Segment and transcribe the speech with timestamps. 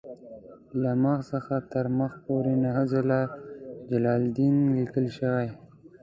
[0.81, 3.19] له مخ څخه تر مخ پورې نهه ځله
[3.89, 5.49] جلالدین لیکل شوی.